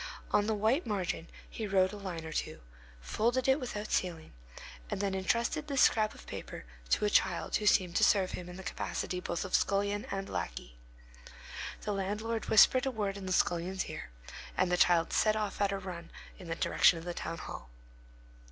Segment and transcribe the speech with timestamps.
[0.31, 2.61] On the white margin he wrote a line or two,
[3.01, 4.33] folded it without sealing,
[4.89, 8.49] and then intrusted this scrap of paper to a child who seemed to serve him
[8.49, 10.75] in the capacity both of scullion and lackey.
[11.81, 14.09] The landlord whispered a word in the scullion's ear,
[14.57, 16.09] and the child set off on a run
[16.39, 17.69] in the direction of the town hall.